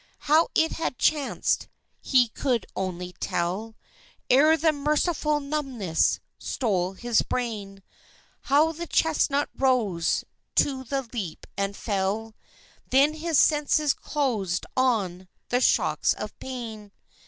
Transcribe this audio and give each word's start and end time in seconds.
How 0.21 0.47
it 0.55 0.71
had 0.71 0.97
chanced, 0.97 1.67
he 1.99 2.29
could 2.29 2.65
only 2.75 3.13
tell, 3.19 3.75
Ere 4.31 4.57
the 4.57 4.71
merciful 4.71 5.39
numbness 5.39 6.19
stole 6.39 6.93
his 6.93 7.21
brain; 7.21 7.83
How 8.45 8.71
the 8.71 8.87
chestnut 8.87 9.49
rose 9.55 10.23
to 10.55 10.83
the 10.83 11.03
leap 11.13 11.45
and 11.55 11.77
fell.... 11.77 12.33
Then 12.89 13.13
his 13.13 13.37
senses 13.37 13.93
closed 13.93 14.65
on 14.75 15.27
the 15.49 15.61
shocks 15.61 16.13
of 16.13 16.35
pain. 16.39 16.91